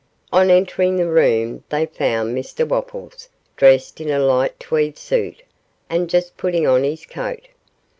On 0.33 0.49
entering 0.49 0.95
the 0.95 1.05
room 1.07 1.63
they 1.69 1.85
found 1.85 2.35
Mr 2.35 2.67
Wopples, 2.67 3.29
dressed 3.55 4.01
in 4.01 4.09
a 4.09 4.17
light 4.17 4.59
tweed 4.59 4.97
suit, 4.97 5.43
and 5.91 6.09
just 6.09 6.37
putting 6.37 6.65
on 6.65 6.83
his 6.83 7.05
coat. 7.05 7.45